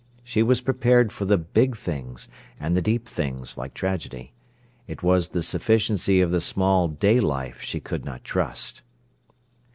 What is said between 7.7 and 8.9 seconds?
could not trust.